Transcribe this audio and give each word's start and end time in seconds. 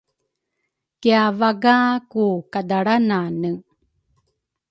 Kiavaga 1.01 1.75
ku 2.11 2.23
kadalranane 2.51 3.51